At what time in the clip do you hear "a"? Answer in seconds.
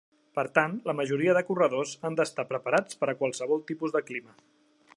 3.13-3.15